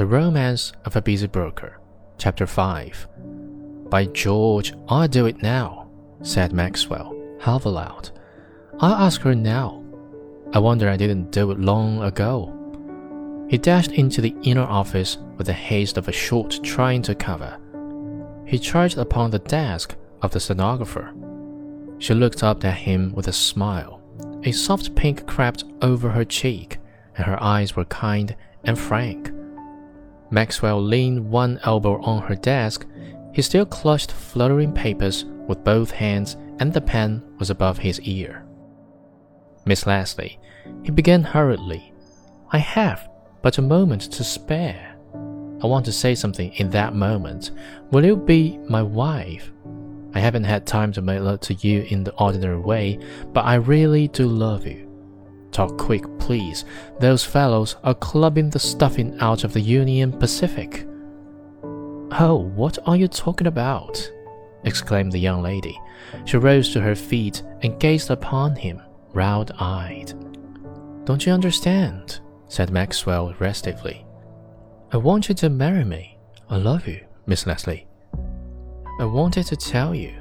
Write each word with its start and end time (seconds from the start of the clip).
The 0.00 0.06
Romance 0.06 0.72
of 0.86 0.96
a 0.96 1.02
Busy 1.02 1.26
Broker, 1.26 1.78
Chapter 2.16 2.46
5. 2.46 3.06
By 3.90 4.06
George, 4.06 4.72
I'll 4.88 5.06
do 5.06 5.26
it 5.26 5.42
now, 5.42 5.90
said 6.22 6.54
Maxwell, 6.54 7.14
half 7.38 7.66
aloud. 7.66 8.10
I'll 8.78 8.94
ask 8.94 9.20
her 9.20 9.34
now. 9.34 9.84
I 10.54 10.58
wonder 10.58 10.88
I 10.88 10.96
didn't 10.96 11.32
do 11.32 11.50
it 11.50 11.60
long 11.60 12.02
ago. 12.02 13.46
He 13.50 13.58
dashed 13.58 13.92
into 13.92 14.22
the 14.22 14.34
inner 14.42 14.62
office 14.62 15.18
with 15.36 15.48
the 15.48 15.52
haste 15.52 15.98
of 15.98 16.08
a 16.08 16.12
short 16.12 16.60
trying 16.62 17.02
to 17.02 17.14
cover. 17.14 17.58
He 18.46 18.58
charged 18.58 18.96
upon 18.96 19.30
the 19.30 19.38
desk 19.40 19.96
of 20.22 20.30
the 20.30 20.40
stenographer. 20.40 21.12
She 22.00 22.14
looked 22.14 22.42
up 22.42 22.64
at 22.64 22.74
him 22.74 23.12
with 23.14 23.28
a 23.28 23.32
smile. 23.32 24.00
A 24.44 24.52
soft 24.52 24.94
pink 24.96 25.26
crept 25.26 25.64
over 25.82 26.08
her 26.08 26.24
cheek, 26.24 26.78
and 27.16 27.26
her 27.26 27.40
eyes 27.42 27.76
were 27.76 27.84
kind 27.84 28.34
and 28.64 28.78
frank. 28.78 29.30
Maxwell 30.30 30.82
leaned 30.82 31.30
one 31.30 31.60
elbow 31.62 32.00
on 32.02 32.22
her 32.22 32.34
desk. 32.34 32.86
He 33.34 33.42
still 33.42 33.66
clutched 33.66 34.12
fluttering 34.12 34.72
papers 34.72 35.26
with 35.46 35.62
both 35.62 35.90
hands, 35.90 36.36
and 36.58 36.72
the 36.72 36.80
pen 36.80 37.22
was 37.38 37.50
above 37.50 37.78
his 37.78 38.00
ear. 38.00 38.46
Miss 39.66 39.86
Leslie, 39.86 40.40
he 40.82 40.90
began 40.90 41.22
hurriedly, 41.22 41.92
I 42.50 42.58
have 42.58 43.08
but 43.42 43.58
a 43.58 43.62
moment 43.62 44.02
to 44.12 44.24
spare. 44.24 44.96
I 45.62 45.66
want 45.66 45.84
to 45.84 45.92
say 45.92 46.14
something 46.14 46.52
in 46.54 46.70
that 46.70 46.94
moment. 46.94 47.50
Will 47.90 48.04
you 48.04 48.16
be 48.16 48.58
my 48.68 48.82
wife? 48.82 49.52
I 50.14 50.20
haven't 50.20 50.44
had 50.44 50.66
time 50.66 50.92
to 50.92 51.02
make 51.02 51.20
love 51.20 51.40
to 51.40 51.54
you 51.54 51.82
in 51.82 52.04
the 52.04 52.14
ordinary 52.14 52.58
way, 52.58 52.98
but 53.32 53.44
I 53.44 53.54
really 53.54 54.08
do 54.08 54.26
love 54.26 54.66
you. 54.66 54.88
Talk 55.52 55.78
quick, 55.78 56.04
please. 56.18 56.64
Those 57.00 57.24
fellows 57.24 57.76
are 57.82 57.94
clubbing 57.94 58.50
the 58.50 58.58
stuffing 58.58 59.18
out 59.20 59.44
of 59.44 59.52
the 59.52 59.60
Union 59.60 60.12
Pacific. 60.12 60.86
Oh, 62.12 62.50
what 62.54 62.78
are 62.86 62.96
you 62.96 63.08
talking 63.08 63.46
about? 63.46 64.10
exclaimed 64.64 65.12
the 65.12 65.18
young 65.18 65.42
lady. 65.42 65.80
She 66.24 66.36
rose 66.36 66.72
to 66.72 66.80
her 66.80 66.94
feet 66.94 67.42
and 67.62 67.80
gazed 67.80 68.10
upon 68.10 68.56
him, 68.56 68.80
round 69.12 69.52
eyed. 69.58 70.12
Don't 71.04 71.24
you 71.24 71.32
understand? 71.32 72.20
said 72.48 72.70
Maxwell 72.70 73.32
restively. 73.34 74.04
I 74.92 74.96
want 74.96 75.28
you 75.28 75.34
to 75.36 75.48
marry 75.48 75.84
me. 75.84 76.18
I 76.48 76.56
love 76.56 76.88
you, 76.88 77.00
Miss 77.26 77.46
Leslie. 77.46 77.86
I 79.00 79.06
wanted 79.06 79.46
to 79.46 79.56
tell 79.56 79.94
you, 79.94 80.12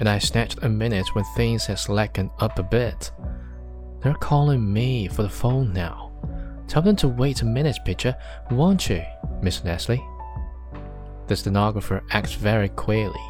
and 0.00 0.08
I 0.08 0.18
snatched 0.18 0.64
a 0.64 0.68
minute 0.68 1.14
when 1.14 1.22
things 1.36 1.66
had 1.66 1.78
slackened 1.78 2.30
up 2.40 2.58
a 2.58 2.62
bit. 2.64 3.12
They're 4.00 4.14
calling 4.14 4.72
me 4.72 5.06
for 5.06 5.22
the 5.22 5.28
phone 5.28 5.72
now. 5.72 6.10
Tell 6.66 6.82
them 6.82 6.96
to 6.96 7.06
wait 7.06 7.42
a 7.42 7.44
minute, 7.44 7.78
Pitcher, 7.84 8.16
won't 8.50 8.90
you, 8.90 9.04
Miss 9.42 9.64
Leslie? 9.64 10.04
The 11.28 11.36
stenographer 11.36 12.02
acts 12.10 12.32
very 12.32 12.70
queerly. 12.70 13.24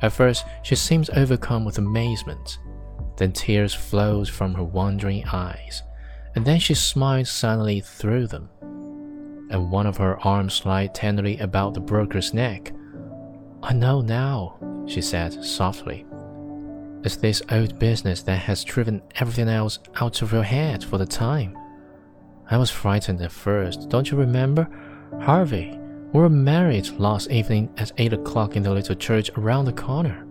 At 0.00 0.12
first, 0.12 0.44
she 0.62 0.76
seems 0.76 1.10
overcome 1.10 1.64
with 1.64 1.78
amazement. 1.78 2.60
Then 3.16 3.32
tears 3.32 3.74
flowed 3.74 4.28
from 4.28 4.54
her 4.54 4.62
wandering 4.62 5.24
eyes, 5.26 5.82
and 6.36 6.44
then 6.44 6.60
she 6.60 6.74
smiles 6.74 7.30
suddenly 7.30 7.80
through 7.80 8.28
them. 8.28 8.48
And 9.50 9.72
one 9.72 9.88
of 9.88 9.96
her 9.96 10.24
arms 10.24 10.54
slid 10.54 10.94
tenderly 10.94 11.36
about 11.38 11.74
the 11.74 11.80
broker's 11.80 12.32
neck. 12.32 12.72
I 13.62 13.72
know 13.72 14.00
now, 14.00 14.56
she 14.86 15.00
said 15.02 15.44
softly. 15.44 16.06
It's 17.02 17.16
this 17.16 17.42
old 17.50 17.78
business 17.78 18.22
that 18.22 18.38
has 18.40 18.64
driven 18.64 19.02
everything 19.16 19.48
else 19.48 19.78
out 20.00 20.22
of 20.22 20.32
your 20.32 20.42
head 20.42 20.84
for 20.84 20.98
the 20.98 21.06
time. 21.06 21.56
I 22.50 22.56
was 22.56 22.70
frightened 22.70 23.20
at 23.20 23.32
first, 23.32 23.88
don't 23.88 24.10
you 24.10 24.16
remember? 24.16 24.68
Harvey, 25.20 25.78
we 26.12 26.20
were 26.20 26.28
married 26.28 26.88
last 26.98 27.30
evening 27.30 27.72
at 27.76 27.92
8 27.98 28.14
o'clock 28.14 28.56
in 28.56 28.62
the 28.62 28.72
little 28.72 28.94
church 28.94 29.30
around 29.36 29.64
the 29.64 29.72
corner. 29.72 30.27